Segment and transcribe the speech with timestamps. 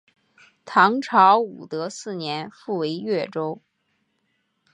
[0.65, 3.61] 唐朝武德四年复为越州。